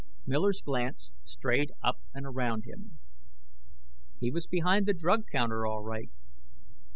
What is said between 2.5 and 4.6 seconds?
him. He was